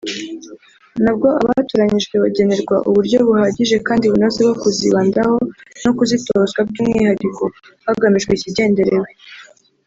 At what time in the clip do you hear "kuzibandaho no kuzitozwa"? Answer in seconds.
4.61-6.59